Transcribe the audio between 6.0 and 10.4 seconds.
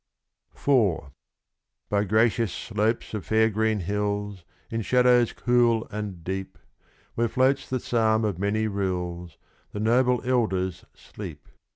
deep, Where floats the psalm of many rills, The noble